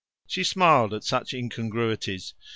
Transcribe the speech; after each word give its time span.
She 0.25 0.43
smiled 0.43 0.95
at 0.95 1.03
such 1.03 1.31
incongruities. 1.31 2.33